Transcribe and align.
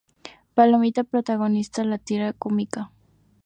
Palomita: 0.55 1.03
Protagonista 1.03 1.83
de 1.83 1.89
la 1.89 1.99
tira 1.99 2.33
cómica. 2.33 2.89